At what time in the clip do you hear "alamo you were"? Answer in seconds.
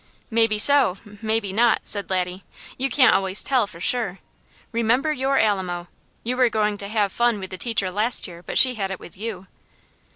5.37-6.49